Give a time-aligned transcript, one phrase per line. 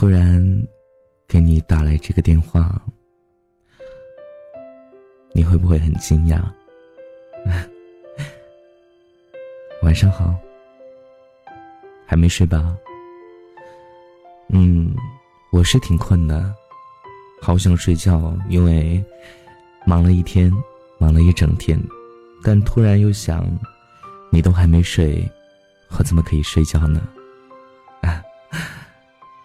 [0.00, 0.42] 忽然
[1.28, 2.80] 给你打来这个电话，
[5.34, 6.40] 你会不会很惊讶？
[9.84, 10.34] 晚上好，
[12.06, 12.74] 还没睡吧？
[14.48, 14.96] 嗯，
[15.52, 16.50] 我是挺困的，
[17.42, 19.04] 好想睡觉，因为
[19.84, 20.50] 忙了一天，
[20.96, 21.78] 忙了一整天，
[22.42, 23.46] 但突然又想，
[24.32, 25.30] 你都还没睡，
[25.98, 27.06] 我怎么可以睡觉呢？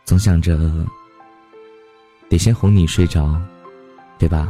[0.05, 0.57] 总想着
[2.29, 3.41] 得先哄你睡着，
[4.17, 4.47] 对吧？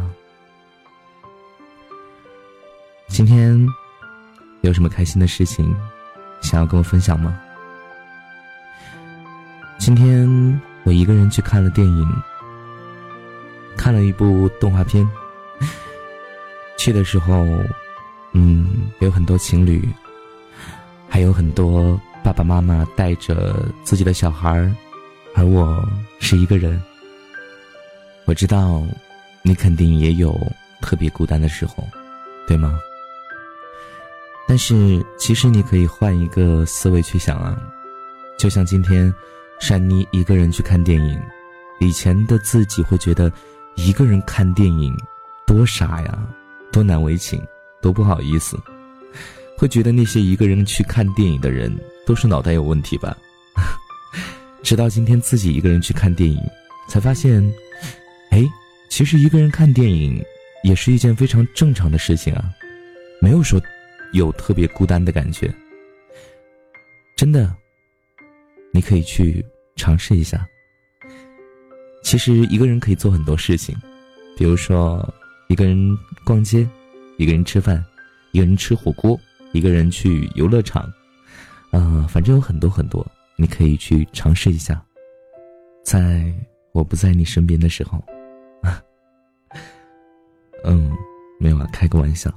[3.08, 3.68] 今天。
[4.62, 5.76] 有什么开心的事情，
[6.41, 7.40] 想要跟我分享吗？
[9.78, 10.28] 今天
[10.84, 12.23] 我一个人去看了电影，
[13.78, 15.08] 看了一部动画片。
[16.80, 17.45] 去的时候，
[18.31, 19.88] 嗯，有很多情侣，
[21.08, 24.76] 还有很多爸爸妈妈带着自己的小孩儿，
[25.36, 25.88] 而我
[26.19, 26.81] 是一个人。
[28.23, 28.81] 我知道，
[29.44, 30.36] 你肯定也有
[30.81, 31.88] 特别孤单的时候，
[32.47, 32.80] 对吗？
[34.47, 37.59] 但是，其实你可以换一个思维去想啊，
[38.38, 39.14] 就像今天，
[39.59, 41.22] 珊妮一个人去看电影，
[41.81, 43.31] 以前的自己会觉得，
[43.75, 44.95] 一个人看电影，
[45.45, 46.17] 多傻呀，
[46.72, 47.45] 多难为情，
[47.81, 48.58] 多不好意思，
[49.58, 53.16] 会觉得那些一个人去看电影的人都是脑袋有问题吧。
[54.66, 56.41] 直到今天自己一个人去看电影，
[56.89, 57.41] 才发现，
[58.31, 58.44] 哎，
[58.89, 60.19] 其实一个人看电影，
[60.63, 62.52] 也是一件非常正常的事情啊，
[63.21, 63.61] 没有说。
[64.13, 65.53] 有特别孤单的感觉，
[67.17, 67.53] 真的，
[68.71, 70.47] 你可以去尝试一下。
[72.02, 73.75] 其实一个人可以做很多事情，
[74.38, 75.13] 比如说
[75.49, 76.66] 一个人逛街，
[77.17, 77.83] 一个人吃饭，
[78.31, 79.19] 一个人吃火锅，
[79.52, 80.89] 一个人去游乐场，
[81.73, 83.05] 嗯，反正有很多很多，
[83.36, 84.84] 你可以去尝试一下。
[85.84, 86.34] 在
[86.72, 88.04] 我不在你身边的时候，
[90.64, 90.92] 嗯，
[91.40, 92.32] 没有啊，开个玩笑。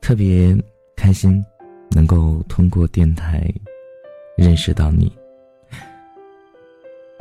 [0.00, 0.54] 特别
[0.96, 1.42] 开心，
[1.90, 3.50] 能够通过电台
[4.36, 5.10] 认识到你。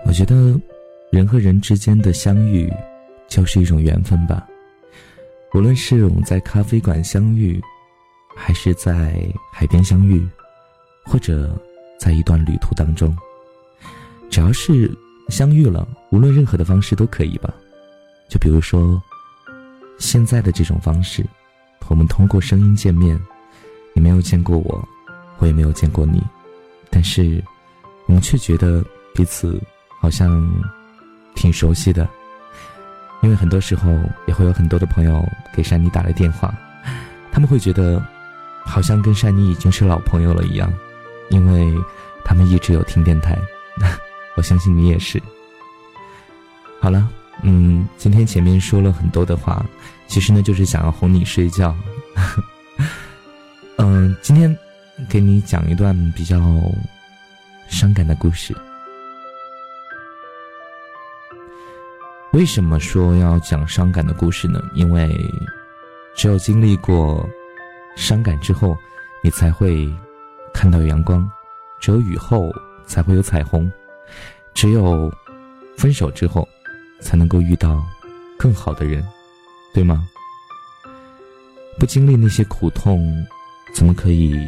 [0.04, 0.60] 我觉得，
[1.12, 2.72] 人和人之间的相遇，
[3.28, 4.48] 就是一种缘分吧。
[5.54, 7.62] 无论是我们在咖啡馆相遇，
[8.36, 9.16] 还是在
[9.54, 10.28] 海边相遇，
[11.12, 11.54] 或者
[12.00, 13.14] 在一段旅途当中，
[14.30, 14.90] 只要是
[15.28, 17.54] 相遇了，无论任何的方式都可以吧。
[18.30, 19.02] 就比如说，
[20.00, 21.26] 现在的这种方式。
[21.90, 23.20] 我们通过声音见面，
[23.94, 24.88] 你没有见过我，
[25.40, 26.24] 我也没有见过你，
[26.90, 27.44] 但是
[28.06, 28.82] 我们却觉得
[29.14, 29.62] 彼此
[30.00, 30.50] 好像
[31.36, 32.08] 挺熟悉的，
[33.22, 33.92] 因为很多时候
[34.28, 36.56] 也会有很多的朋友给珊妮打来电话，
[37.30, 38.02] 他们会觉得
[38.64, 40.72] 好像跟珊妮已经是老朋友了一样，
[41.32, 41.74] 因为
[42.24, 43.36] 他们一直有听电台，
[44.38, 45.20] 我相信你也是。
[46.80, 47.10] 好了。
[47.44, 49.66] 嗯，今天前面说了很多的话，
[50.06, 51.76] 其实呢就是想要哄你睡觉。
[53.80, 54.56] 嗯，今天
[55.10, 56.40] 给你讲一段比较
[57.68, 58.56] 伤感的故事。
[62.34, 64.62] 为什么说要讲伤感的故事呢？
[64.76, 65.10] 因为
[66.16, 67.28] 只有经历过
[67.96, 68.78] 伤感之后，
[69.24, 69.92] 你才会
[70.54, 71.22] 看到阳光；
[71.80, 72.52] 只有雨后
[72.86, 73.70] 才会有彩虹；
[74.54, 75.12] 只有
[75.78, 76.48] 分手之后。
[77.04, 77.84] 才能够遇到
[78.38, 79.04] 更好的人，
[79.74, 80.08] 对吗？
[81.80, 83.26] 不经历那些苦痛，
[83.74, 84.48] 怎么可以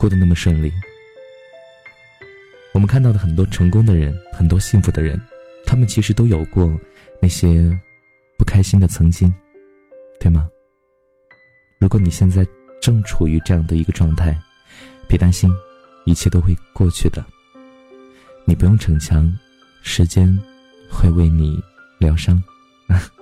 [0.00, 0.72] 过得那么顺利？
[2.74, 5.16] 我们看到的很多成功的人，很多幸福的人，
[5.64, 6.68] 他们其实都有过
[7.20, 7.70] 那些
[8.36, 9.32] 不开心的曾经，
[10.18, 10.50] 对吗？
[11.78, 12.44] 如果你现在
[12.82, 14.36] 正处于这样的一个状态，
[15.08, 15.50] 别担心，
[16.04, 17.24] 一切都会过去的。
[18.44, 19.32] 你不用逞强，
[19.82, 20.38] 时间。
[20.90, 21.62] 会为你
[21.98, 22.42] 疗伤。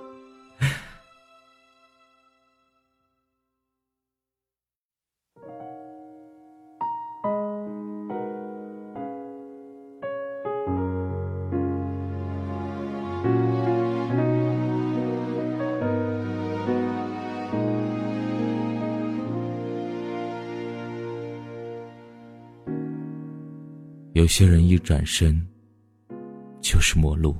[24.27, 25.41] 有些人一转身，
[26.59, 27.33] 就是陌路。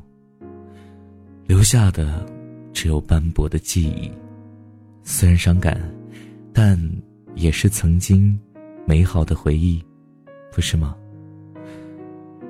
[1.46, 2.26] 留下的
[2.72, 4.10] 只有斑驳的记忆，
[5.04, 5.78] 虽然伤感，
[6.54, 6.80] 但
[7.36, 8.40] 也是曾经
[8.86, 9.84] 美好的回忆，
[10.50, 10.96] 不是吗？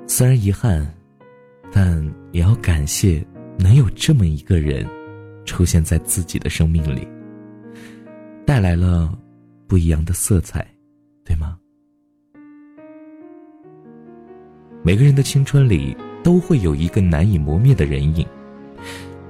[0.06, 0.86] 虽然遗憾，
[1.72, 2.00] 但
[2.30, 3.26] 也要感谢
[3.58, 4.88] 能有这么一个人
[5.44, 7.08] 出现在自己的生命里，
[8.46, 9.18] 带来了
[9.66, 10.64] 不一样的色彩，
[11.24, 11.58] 对吗？
[14.88, 15.94] 每个人的青春里
[16.24, 18.26] 都会有一个难以磨灭的人影，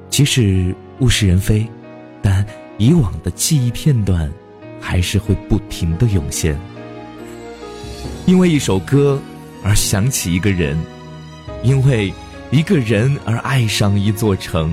[0.08, 1.66] 即使物是人非，
[2.22, 2.46] 但
[2.76, 4.32] 以往的记忆片段
[4.80, 6.56] 还是会不停的涌现。
[8.24, 9.20] 因为一首歌
[9.64, 10.78] 而想起一个人，
[11.64, 12.14] 因为
[12.52, 14.72] 一个人而爱上一座城，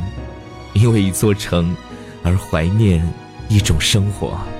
[0.73, 1.75] 因为一座城
[2.21, 3.03] 而怀念
[3.49, 4.27] 一种生活。《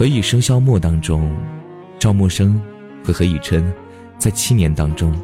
[0.00, 1.30] 何以笙箫默》当中，
[1.98, 2.58] 赵默笙
[3.04, 3.62] 和何以琛
[4.16, 5.14] 在七年当中，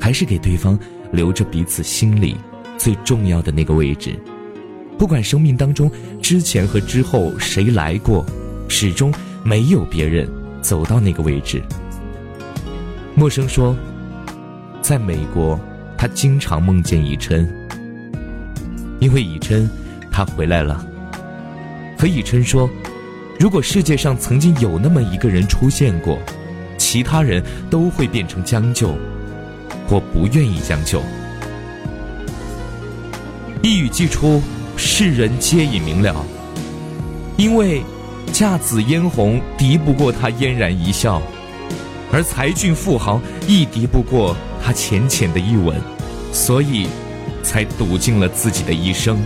[0.00, 0.78] 还是给对方
[1.12, 2.34] 留着彼此心里
[2.78, 4.18] 最重要的那个位置。
[4.96, 5.90] 不管生命当中
[6.22, 8.24] 之前和之后谁来过，
[8.66, 9.12] 始终
[9.44, 10.26] 没有别人
[10.62, 11.62] 走到那个位置。
[13.14, 13.76] 默笙说，
[14.80, 15.60] 在美国，
[15.98, 17.46] 他经常梦见以琛，
[19.00, 19.68] 因为以琛，
[20.10, 20.82] 他回来了。
[21.98, 22.66] 何以琛说。
[23.38, 26.18] 如果世界上曾经有那么一个人出现过，
[26.78, 28.96] 其他人都会变成将就，
[29.88, 31.02] 或不愿意将就。
[33.60, 34.40] 一语既出，
[34.76, 36.14] 世人皆已明了。
[37.36, 37.82] 因为
[38.32, 41.20] 姹紫嫣红敌不过他嫣然一笑，
[42.12, 45.76] 而才俊富豪亦敌不过他浅浅的一吻，
[46.32, 46.86] 所以
[47.42, 49.18] 才赌尽了自己的一生。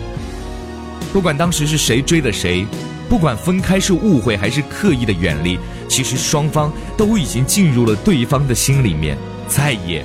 [1.12, 2.66] 不管当时是谁追的谁。
[3.08, 5.58] 不管分开是误会还是刻意的远离，
[5.88, 9.16] 其实双方都已经进入了对方的心里面，
[9.48, 10.04] 再也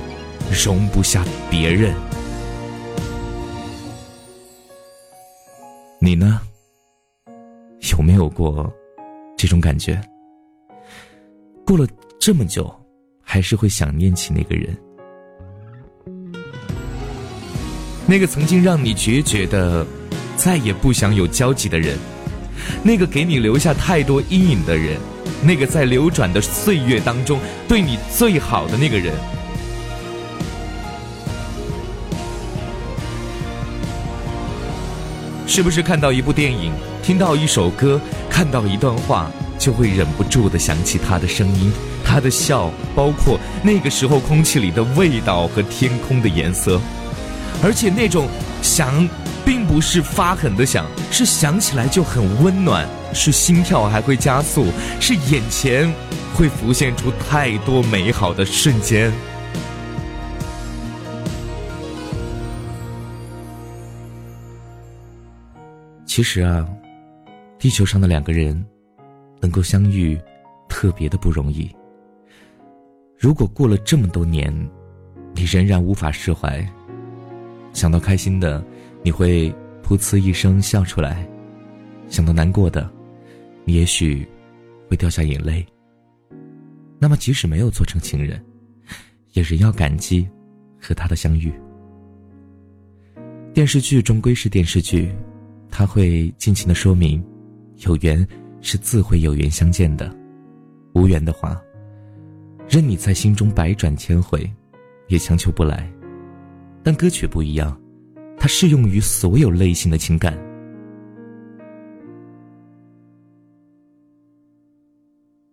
[0.64, 1.94] 容不下别人。
[5.98, 6.40] 你呢？
[7.92, 8.72] 有没有过
[9.36, 10.00] 这种感觉？
[11.66, 11.86] 过了
[12.18, 12.74] 这么久，
[13.22, 14.76] 还是会想念起那个人，
[18.06, 19.86] 那个曾经让你决绝的，
[20.36, 21.98] 再也不想有交集的人。
[22.82, 24.98] 那个给你留下太多阴影的人，
[25.42, 29.12] 那个在流转的岁月当中对你最好的那个人，
[35.46, 36.72] 是不是看到一部电影，
[37.02, 41.72] 听到一首歌，看到一段话，就会忍不住的想起他的声音，
[42.04, 46.80] 他的笑，包括那个时候空气里的味道和天空的颜色，
[47.62, 48.28] 而且那种
[48.62, 49.08] 想。
[49.44, 54.66] 并不是发狠的想，是想起来就很温暖，是心跳还会加速，
[55.00, 55.92] 是眼前
[56.34, 59.12] 会浮现出太多美好的瞬间。
[66.06, 66.66] 其实啊，
[67.58, 68.64] 地球上的两个人
[69.40, 70.18] 能够相遇，
[70.68, 71.70] 特别的不容易。
[73.18, 74.54] 如果过了这么多年，
[75.34, 76.66] 你仍然无法释怀，
[77.74, 78.64] 想到开心的。
[79.04, 79.54] 你会
[79.86, 81.28] 噗呲一声笑出来，
[82.08, 82.90] 想到难过的，
[83.66, 84.26] 你也许
[84.88, 85.64] 会掉下眼泪。
[86.98, 88.42] 那么，即使没有做成情人，
[89.34, 90.26] 也仍要感激
[90.80, 91.52] 和他的相遇。
[93.52, 95.14] 电视剧终归是电视剧，
[95.70, 97.22] 他会尽情的说明，
[97.86, 98.26] 有缘
[98.62, 100.10] 是自会有缘相见的，
[100.94, 101.60] 无缘的话，
[102.66, 104.50] 任你在心中百转千回，
[105.08, 105.92] 也强求不来。
[106.82, 107.78] 但歌曲不一样。
[108.44, 110.38] 它适用于所有类型的情感。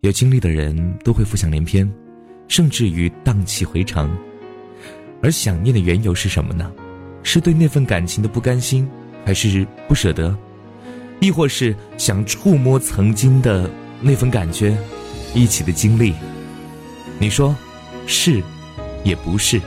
[0.02, 1.90] 有经历的人都会浮想联翩，
[2.50, 4.14] 甚至于荡气回肠。
[5.24, 6.70] 而想念的缘由是什么呢？
[7.24, 8.86] 是对那份感情的不甘心，
[9.24, 10.38] 还是不舍得？
[11.22, 13.72] 亦或是想触摸曾经的
[14.02, 14.78] 那份感觉，
[15.34, 16.14] 一起的经历？
[17.20, 17.56] 你说
[18.06, 18.44] 是，
[19.06, 19.62] 也不是。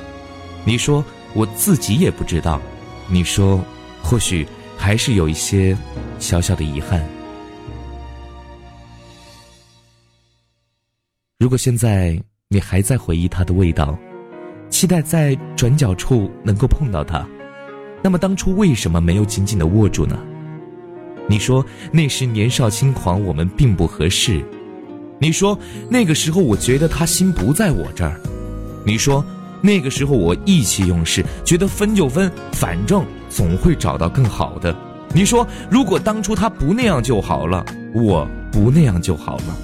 [0.67, 1.03] 你说
[1.33, 2.61] 我自己也不知道。
[3.07, 3.63] 你说，
[4.03, 4.47] 或许
[4.79, 5.77] 还是有一些
[6.19, 7.05] 小小的遗憾。
[11.39, 12.19] 如果现在
[12.49, 13.97] 你还在回忆他的味道，
[14.71, 17.27] 期待在转角处能够碰到他，
[18.03, 20.19] 那么当初为什么没有紧紧的握住呢？
[21.29, 24.43] 你说那时年少轻狂，我们并不合适。
[25.21, 25.57] 你说
[25.91, 28.19] 那个时候我觉得他心不在我这儿。
[28.85, 29.25] 你说。
[29.65, 34.77] 那个时候我意气用事，觉得分就分，反正总会找到更好的。
[35.15, 39.57] 你说，如果当初他不那样就好了，我不那样就好了。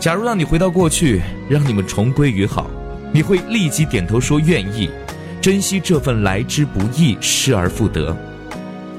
[0.00, 2.70] 假如让你回到过去，让你们重归于好，
[3.12, 4.88] 你会立即点头说愿意，
[5.42, 8.16] 珍惜这份来之不易、失而复得，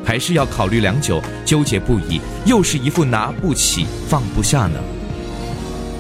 [0.06, 4.80] 还是要考虑良久，纠结不已，又是一副拿不起、放不下呢？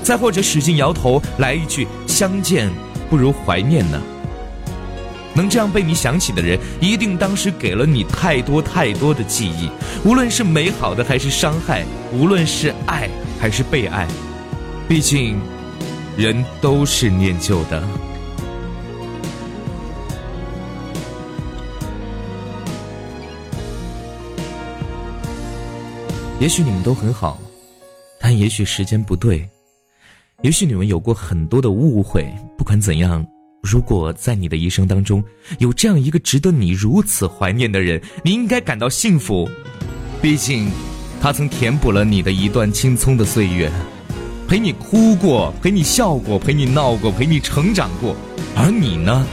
[0.04, 2.70] 再或者使劲摇头，来一句相见。
[3.10, 4.02] 不如怀念呢。
[5.36, 9.70] 能这样被你想起的人，一定当时给了你太多太多的记忆，
[10.04, 13.08] 无论是美好的还是伤害，无论是爱
[13.40, 14.08] 还是被爱。
[14.88, 15.40] 毕竟，
[16.18, 17.82] 人都是念旧的。
[26.40, 27.38] 也许你们都很好，
[28.20, 29.48] 但也许时间不对，
[30.42, 32.28] 也许你们有过很多的误会。
[32.60, 33.26] 不管怎样，
[33.64, 35.24] 如果在你的一生当中
[35.60, 39.50] 有这样一个值得你如此怀念的人，你应该感到幸福。
[40.22, 40.70] 毕竟，
[41.22, 43.72] 他曾填补了你的一段青葱的岁月，
[44.46, 48.14] 陪你哭过，陪你笑过，陪你闹过，陪你成长过。
[48.58, 49.26] 而你呢，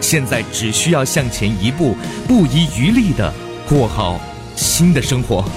[0.00, 1.94] 现在只需要向前一步，
[2.26, 3.32] 不遗余力的
[3.68, 4.20] 过好
[4.56, 5.48] 新的生活。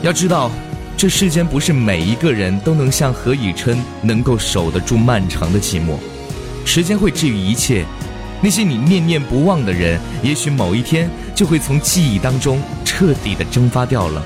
[0.00, 0.48] 要知道，
[0.96, 5.96] 这世间不是每一个人都能像何以琛能够守得住漫长的寂寞。
[6.64, 7.84] 时间会治愈一切，
[8.40, 14.22] 那些你念念不忘的人，也许某一天就会从记忆当中彻底的蒸发掉了。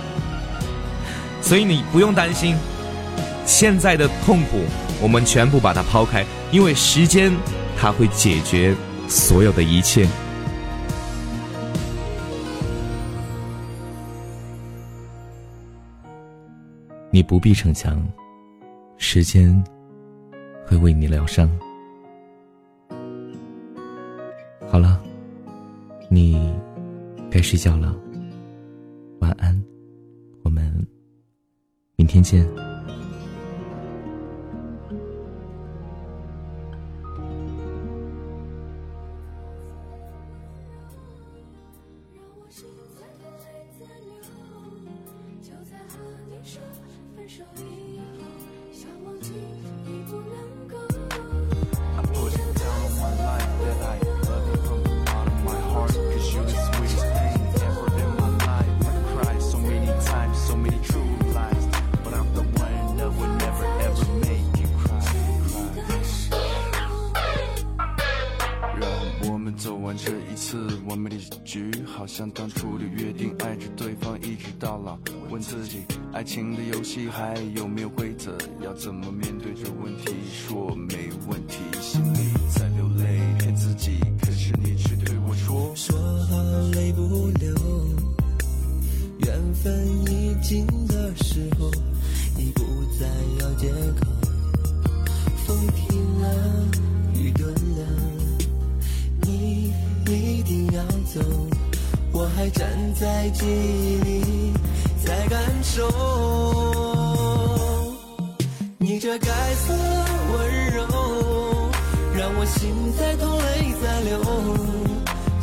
[1.41, 2.55] 所以你不用担心，
[3.47, 4.65] 现在的痛苦
[5.01, 7.33] 我们全部把它抛开，因为时间
[7.81, 8.75] 它会解决
[9.09, 10.07] 所有的一切。
[17.17, 18.07] 你不必逞强，
[18.99, 19.65] 时间
[20.67, 21.49] 会为你疗伤。
[24.69, 25.03] 好了，
[26.11, 26.55] 你
[27.31, 27.99] 该睡觉了，
[29.21, 29.59] 晚安，
[30.43, 30.87] 我们
[31.97, 32.47] 明天见。
[72.37, 74.99] 当初的约定，爱着对方一直到老。
[75.31, 78.37] 问自己，爱情的游戏还有没有规则？
[78.63, 80.13] 要怎么面对这问题？
[80.31, 80.77] 说
[112.97, 114.21] 我心在痛，泪在流。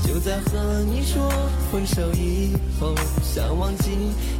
[0.04, 1.32] 就在和你说
[1.72, 3.92] 分手以后，想忘记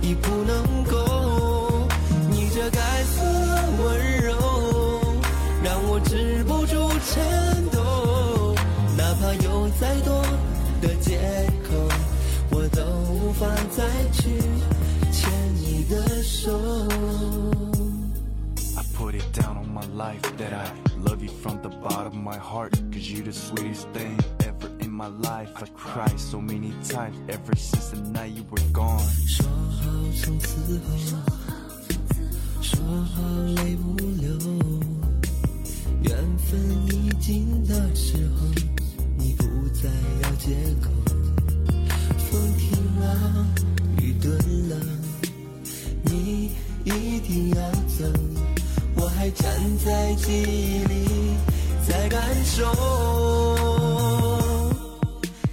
[0.02, 1.88] 已不能够。
[2.32, 4.34] 你这该死的温柔，
[5.64, 8.56] 让我止不住颤抖，
[8.98, 10.22] 哪怕有再多
[10.82, 11.20] 的借
[11.70, 11.76] 口。
[12.52, 14.42] 我都无法再去
[15.12, 16.52] 牵你的手。
[18.76, 20.72] I put it down on my life that I
[21.04, 22.74] love you from the bottom of my heart.
[23.10, 25.50] You the sweetest thing ever in my life.
[25.56, 29.02] I cried so many times ever since the night you were gone.
[29.28, 29.92] 说好
[30.22, 31.18] 从此后，
[32.62, 33.22] 说好
[33.56, 34.38] 泪不流。
[36.02, 38.48] 缘分已尽的时候，
[39.18, 39.90] 你不再
[40.24, 40.90] 要借口。
[42.18, 43.48] 风停了，
[44.02, 44.38] 雨顿
[44.70, 44.76] 了，
[46.04, 46.52] 你
[46.84, 48.06] 一定要走。
[48.96, 51.36] 我还站在记忆里，
[51.88, 52.64] 在感受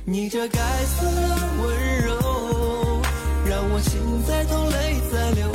[0.05, 1.11] 你这该死的
[1.63, 3.03] 温柔，
[3.45, 5.51] 让我心在痛，泪在流。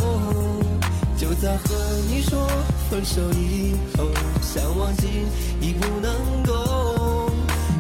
[1.18, 1.76] 就在和
[2.10, 2.48] 你说
[2.90, 4.06] 分手以后，
[4.42, 5.08] 想忘记
[5.62, 7.32] 已不能够。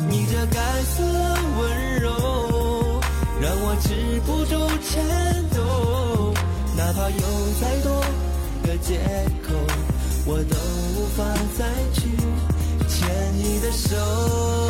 [0.09, 3.01] 你这该死的温柔。
[3.41, 4.93] 让我止不住颤
[5.53, 6.33] 抖，
[6.75, 7.19] 哪怕有
[7.61, 8.01] 再多
[8.63, 8.99] 的借
[9.43, 9.53] 口，
[10.25, 10.55] 我都
[10.95, 11.23] 无法
[11.57, 12.01] 再去
[13.05, 14.64] 牵你的手。